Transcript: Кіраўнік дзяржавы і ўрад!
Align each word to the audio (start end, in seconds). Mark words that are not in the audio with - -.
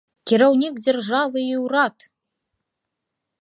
Кіраўнік 0.29 0.79
дзяржавы 0.85 1.39
і 1.51 1.51
ўрад! 1.67 2.09